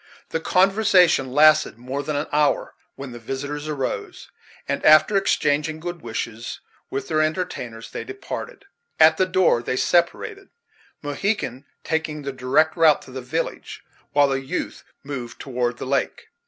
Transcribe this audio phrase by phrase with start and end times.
[0.29, 4.31] The conversation lasted for more than an hour, when the visitors arose,
[4.67, 8.65] and, after exchanging good wishes with their entertainers, they departed.
[8.99, 10.49] At the door they separated,
[11.03, 16.29] Mohegan taking the direct route to the village, while the youth moved toward the lake.